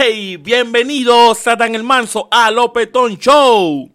[0.00, 3.90] Hey, bienvenidos, Satan el Manso, a Lopetón Show.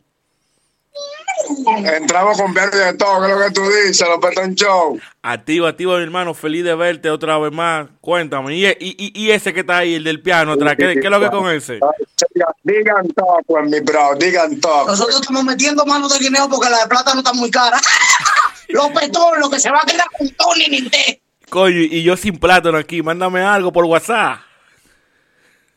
[1.95, 4.99] Entramos con verde de todo, ¿qué es lo que tú dices, Lopetón Show?
[5.21, 7.87] Activo, activo, mi hermano, feliz de verte otra vez más.
[8.01, 11.09] Cuéntame, ¿y, y, y ese que está ahí, el del piano atrás, ¿qué, qué es
[11.09, 11.79] lo que es con ese?
[12.63, 14.87] Digan, todo, pues, mi bro, digan todo.
[14.87, 17.79] Nosotros estamos metiendo manos de guineo porque la de plata no está muy cara.
[18.67, 21.21] Lopetón, lo que se va a quedar con Tony Ninte.
[21.47, 24.39] Coño, y yo sin plátano aquí, mándame algo por WhatsApp.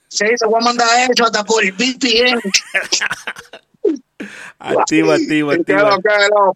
[0.09, 2.41] Sí, se va a mandar eso hasta por el VPN.
[4.59, 6.55] Activo, activo, ¿Y qué es activo.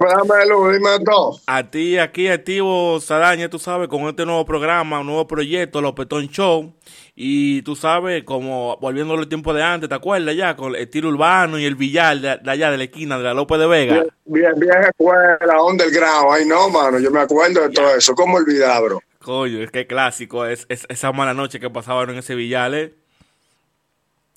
[1.47, 6.29] A ti aquí activo, Sadaña, tú sabes, con este nuevo programa, un nuevo proyecto, Lopetón
[6.29, 6.75] Show.
[7.15, 10.57] Y tú sabes, como volviendo al tiempo de antes, ¿te acuerdas ya?
[10.57, 13.35] Con el estilo urbano y el billar de, de allá de la esquina de la
[13.35, 13.95] López de Vega.
[13.95, 16.29] Bien, bien, vieja escuela, underground.
[16.31, 18.15] Ay, no, mano, yo me acuerdo de todo eso.
[18.15, 19.03] ¿Cómo olvidar, bro?
[19.19, 22.95] Coño, es que clásico, es, es esa mala noche que pasaban en ese billar, ¿eh?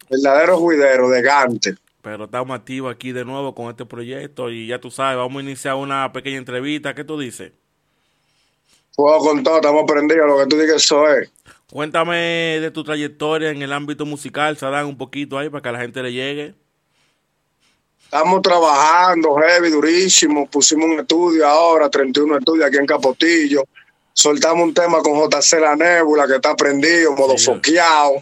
[0.10, 1.76] Verdadero juidero de Gante.
[2.02, 5.44] Pero estamos activos aquí de nuevo con este proyecto y ya tú sabes, vamos a
[5.44, 6.94] iniciar una pequeña entrevista.
[6.94, 7.54] ¿Qué tú dices?
[8.96, 10.28] Fuego con todo, estamos prendidos.
[10.28, 11.32] Lo que tú digas, eso es.
[11.72, 15.72] Cuéntame de tu trayectoria en el ámbito musical, Sadán, un poquito ahí para que a
[15.72, 16.56] la gente le llegue.
[18.04, 20.48] Estamos trabajando heavy, durísimo.
[20.48, 23.64] Pusimos un estudio ahora, 31 estudios aquí en Capotillo.
[24.16, 27.46] Soltamos un tema con JC La Nébula que está prendido, modo Sí.
[27.48, 28.14] foqueado.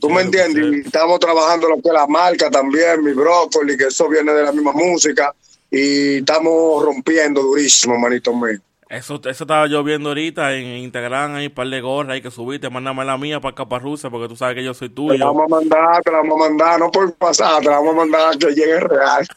[0.00, 0.64] ¿Tú me entiendes?
[0.84, 4.42] Y estamos trabajando lo que es la marca también, mi brócoli, que eso viene de
[4.44, 5.34] la misma música.
[5.70, 8.58] Y estamos rompiendo durísimo, manito mío.
[8.88, 12.30] Eso, eso estaba yo viendo ahorita en Instagram, hay un par de gorras ahí que
[12.30, 15.26] subiste, mándame la mía para Caparrusa, porque tú sabes que yo soy Te la tuyo.
[15.26, 17.96] vamos a mandar, te la vamos a mandar, no por pasar, te la vamos a
[17.96, 19.26] mandar que llegue real.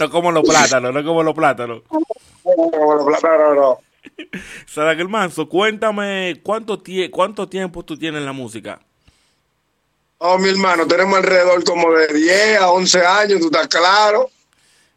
[0.00, 1.82] No como los plátanos, no como los plátanos.
[1.90, 2.00] No,
[2.70, 3.78] no, no, no.
[4.66, 8.80] Sadán el Manso, cuéntame cuánto, tie cuánto tiempo tú tienes en la música.
[10.18, 14.30] Oh, mi hermano, tenemos alrededor como de 10 a 11 años, tú estás claro.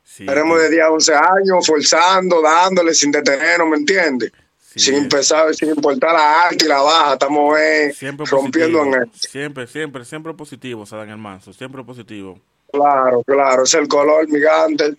[0.03, 4.31] Sí, Tenemos de 10 a 11 años forzando, dándole sin detenernos, ¿me entiendes?
[4.59, 8.95] sí, sin empezar, sin importar la alta y la baja, estamos eh, siempre rompiendo positivo.
[8.95, 9.27] en esto.
[9.27, 12.39] Siempre, siempre, siempre positivo, Sadán Manso, siempre positivo.
[12.71, 14.95] Claro, claro, es el color, migante.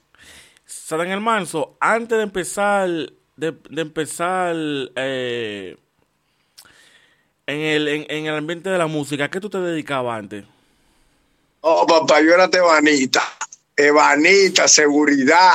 [0.66, 2.88] Sadán el Manso, antes de empezar,
[3.38, 4.54] de, de empezar
[4.96, 5.76] eh,
[7.46, 10.44] en, el, en, en el ambiente de la música, ¿a qué tú te dedicabas antes?
[11.60, 13.22] Oh, papá, yo era tebanita,
[13.76, 15.52] ebanita, seguridad.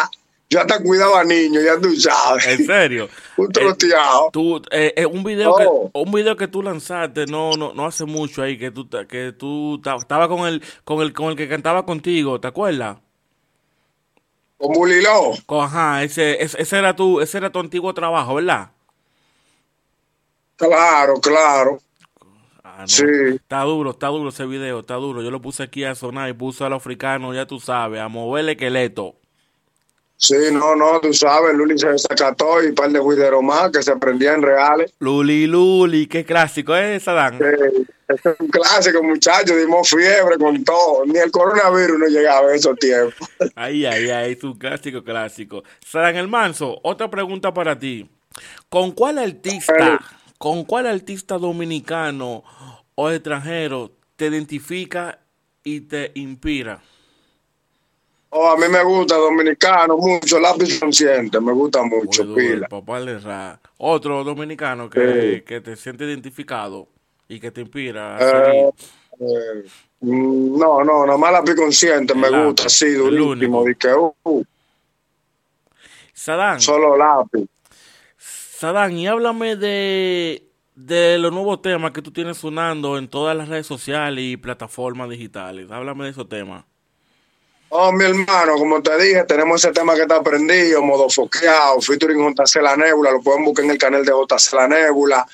[0.49, 2.45] Yo hasta cuidaba a niños, ya tú sabes.
[2.45, 3.09] ¿En serio?
[3.37, 4.29] Un troteado.
[4.31, 5.89] Tú, eh, eh, un video que Oh.
[5.93, 9.81] un video que tú lanzaste no no no hace mucho ahí que tú que tú
[9.83, 12.97] estabas con el con el con el que cantaba contigo, ¿te acuerdas?
[14.57, 15.33] Con Buliló.
[15.45, 18.71] Con- Ajá, ese, ese ese era tu ese era tu antiguo trabajo, ¿verdad?
[20.55, 21.79] Claro, claro.
[22.63, 22.87] Ah, no.
[22.87, 23.03] Sí.
[23.35, 25.21] Está duro, está duro ese video, está duro.
[25.21, 28.41] Yo lo puse aquí a sonar y puse al africano, ya tú sabes, a mover
[28.45, 29.15] el esqueleto.
[30.23, 33.83] Sí, no, no, tú sabes, Luli se desacató y un par de juideros más que
[33.83, 34.93] se aprendían reales.
[34.99, 37.35] Luli Luli, qué clásico, ¿eh, Sadán?
[37.43, 41.05] Eh, ese es un clásico, muchachos, dimos fiebre con todo.
[41.05, 43.29] Ni el coronavirus no llegaba en esos tiempos.
[43.53, 45.61] Ay, ay, ay, es un clásico clásico.
[45.85, 48.09] Sadán el Manso, otra pregunta para ti.
[48.69, 49.99] ¿Con cuál artista,
[50.37, 52.45] con cuál artista dominicano
[52.95, 55.19] o extranjero te identifica
[55.65, 56.81] y te inspira?
[58.35, 62.67] Oh, a mí me gusta dominicano mucho, lápiz consciente, me gusta mucho, duro, pila.
[62.67, 63.59] papá.
[63.77, 65.41] Otro dominicano que, Sí.
[65.41, 66.87] que te siente identificado
[67.27, 68.69] y que te inspira a Eh,
[69.19, 69.63] eh,
[69.99, 73.93] mm, no, no, nada más lápiz consciente me lápiz, gusta, sí, el durísimo, de que
[73.93, 74.43] uh,
[76.13, 77.45] Sadán, solo lápiz.
[78.17, 83.47] Sadán, y háblame de, de los nuevos temas que tú tienes sonando en todas las
[83.47, 85.69] redes sociales y plataformas digitales.
[85.69, 86.65] Háblame de esos temas.
[87.75, 92.19] Oh, mi hermano, como te dije, tenemos ese tema que está prendido, modo foqueado, featuring
[92.19, 95.25] JC La Nébula, lo pueden buscar en el canal de JC La Nébula.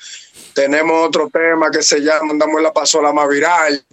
[0.54, 3.84] Tenemos otro tema que se llama Andamos la Pasola más viral,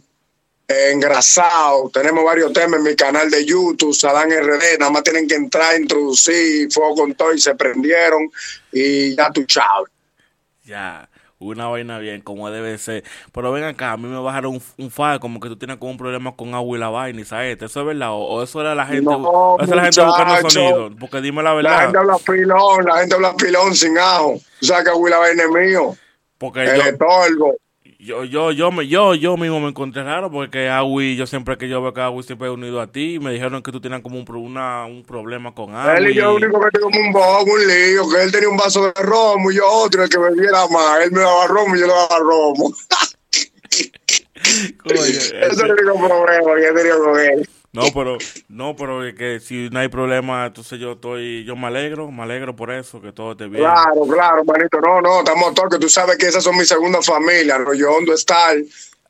[0.65, 1.89] engrasado.
[1.89, 5.77] Tenemos varios temas en mi canal de YouTube, Sadán RD, nada más tienen que entrar,
[5.77, 8.31] introducir, fuego con todo y se prendieron
[8.71, 9.87] y ya tú chao.
[10.63, 13.03] Ya, una vaina bien, como debe ser.
[13.31, 15.91] Pero ven acá, a mí me bajaron un, un file como que tú tienes como
[15.91, 18.11] un problema con agua y la vaina y sabes, ¿eso es verdad?
[18.11, 20.89] ¿O, o eso era la gente, No, o eso es la gente buscando sonido?
[20.99, 21.79] Porque dime la La verdad.
[21.79, 24.35] gente habla pilón, la gente habla pilón sin ajo.
[24.59, 25.97] Tú sabes que Willa Vaina es mío,
[26.37, 27.55] Porque el yo, estorbo.
[27.99, 31.67] Yo, yo, yo, me, yo, yo mismo me encontré raro porque Agui, yo siempre que
[31.67, 34.17] yo veo que Agui siempre he unido a ti, me dijeron que tú tenías como
[34.19, 36.05] un, pro- una, un problema con Agui.
[36.05, 38.85] Él y yo único que teníamos un bobo, un lío, que él tenía un vaso
[38.85, 41.01] de romo y yo otro, el que bebiera más.
[41.03, 42.73] Él me daba romo y yo le daba romo.
[44.83, 47.49] Coño, Ese es el único problema que he tenido con él.
[47.77, 48.17] No, pero,
[48.49, 52.55] no, pero que si no hay problema, entonces yo estoy, yo me alegro, me alegro
[52.55, 53.63] por eso, que todo esté bien.
[53.63, 54.79] Claro, claro, manito.
[54.81, 57.59] No, no, estamos todos, que tú sabes que esas son mis segundas familias.
[57.59, 58.53] Arroyo Hondo está.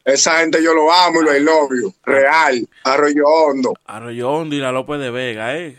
[0.04, 1.94] Esa gente yo lo amo y lo you.
[2.06, 2.68] Real.
[2.84, 3.74] Arroyo Hondo.
[3.86, 5.78] Arroyo Hondo y la López de Vega, ¿eh?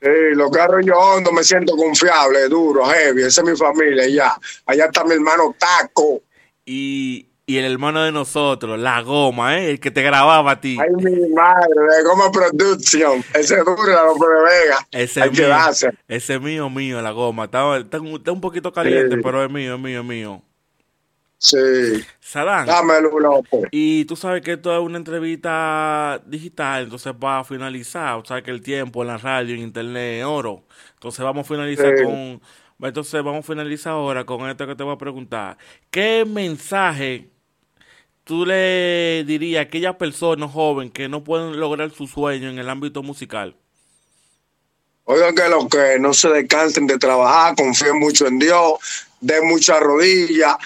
[0.00, 3.22] Sí, lo que Arroyo Hondo me siento confiable, duro, heavy.
[3.22, 4.36] Esa es mi familia ya.
[4.66, 6.22] Allá está mi hermano Taco.
[6.64, 9.70] Y, y el hermano de nosotros, La Goma, ¿eh?
[9.70, 10.78] El que te grababa a ti.
[10.80, 13.18] Ay, mi madre, de Goma Production.
[13.34, 14.78] Ese es duro, la López de Vega.
[14.92, 15.48] Ese es mío.
[15.48, 15.90] darse.
[16.08, 17.44] Ese es mío, mío, La Goma.
[17.44, 19.22] Está, está un- está un poquito caliente, Sí.
[19.24, 20.42] pero es mío, es mío, es mío.
[21.38, 21.58] Sí.
[22.20, 22.66] Sadán.
[22.66, 23.62] Dámelo, loco.
[23.72, 28.14] Y tú sabes que esto es una entrevista digital, entonces va a finalizar.
[28.18, 30.62] O sea que el tiempo en la radio, en internet, es oro.
[30.94, 32.04] Entonces vamos a finalizar Sí.
[32.04, 32.40] con.
[32.88, 35.56] Entonces vamos a finalizar ahora con esto que te voy a preguntar.
[35.90, 37.30] ¿Qué mensaje
[38.24, 42.68] tú le dirías a aquellas personas jóvenes que no pueden lograr su sueño en el
[42.68, 43.56] ámbito musical?
[45.04, 48.74] Oigan que lo que no se descansen de trabajar, confíen mucho en Dios,
[49.20, 50.56] den muchas rodillas,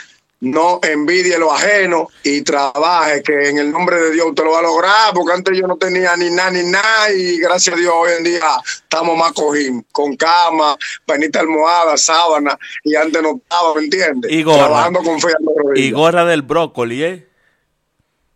[0.40, 4.58] no envidie lo ajeno y trabaje, que en el nombre de Dios usted lo va
[4.58, 7.92] a lograr, porque antes yo no tenía ni nada ni nada y gracias a Dios
[7.96, 8.46] hoy en día
[8.82, 14.30] estamos más cojín, con cama, panita almohada, sábana y antes no estaba, ¿me entiendes?
[14.30, 14.66] Y gorra.
[14.66, 17.28] Trabajando confiando en Y gorra del brócoli, ¿eh?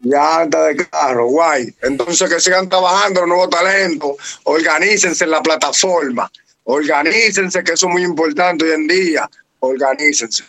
[0.03, 1.75] Ya anda de carro, guay.
[1.83, 4.13] Entonces que sigan trabajando los nuevos talentos,
[4.45, 6.33] organícense en la plataforma,
[6.65, 10.45] organícense, que eso es muy importante hoy en día, organícense.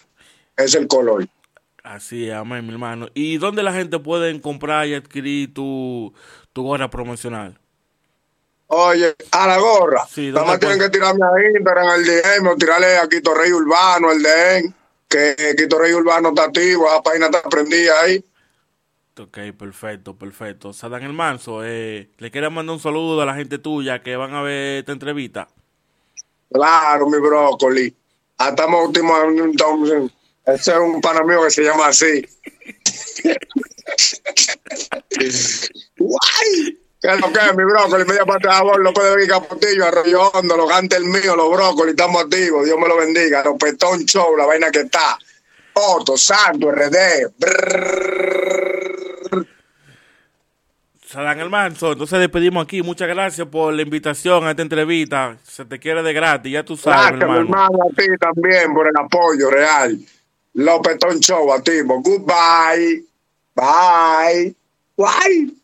[0.56, 1.28] Es el color.
[1.84, 3.08] Así es, amén, mi hermano.
[3.14, 6.14] ¿Y dónde la gente puede comprar y adquirir tu,
[6.54, 7.60] tu gorra promocional?
[8.68, 10.06] Oye, a la gorra.
[10.10, 13.34] Sí, Nada ¿dónde más tienen que tirarme a Instagram, al DM, o tirarle a Quito
[13.34, 14.74] Rey Urbano, el DM,
[15.10, 18.24] que Quito Rey Urbano está activo, esa página está prendida ahí.
[19.20, 20.72] Ok, perfecto, perfecto.
[20.72, 24.34] Sadán el Manso, eh, le quiero mandar un saludo a la gente tuya que van
[24.34, 25.50] a ver esta entrevista.
[26.50, 27.94] Claro, mi brócoli.
[28.38, 29.14] Hasta último,
[30.46, 32.26] ese es un pana mío que se llama así.
[35.98, 36.78] Guay.
[37.02, 38.06] ¿Qué es lo que es, mi brócoli?
[38.06, 41.50] Media parte de favor, López de Vega Capotillo, Arroyo Hondo, los gantes el mío, los
[41.50, 42.64] brócolis, estamos activos.
[42.66, 43.44] Dios me lo bendiga.
[43.44, 45.18] Los petón show, la vaina que está.
[45.74, 47.32] Otto, Santo, RD.
[47.40, 48.82] Brrrr.
[51.08, 52.84] Sadán el Manso, entonces despedimos aquí.
[52.84, 55.38] Muchas gracias por la invitación a esta entrevista.
[55.44, 57.42] Se te quiere de gratis, ya tú sabes, Gracias, hermano.
[57.42, 59.98] hermano, a ti también por el apoyo real.
[60.54, 62.02] López Ton Show, activo.
[62.02, 63.04] Goodbye.
[63.56, 64.56] Bye.
[64.98, 65.61] Bye.